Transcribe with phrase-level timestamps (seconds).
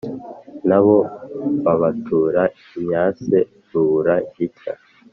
[0.69, 0.97] na bo
[1.63, 2.41] babatura
[2.77, 3.37] imyase
[3.69, 4.73] rubura gica,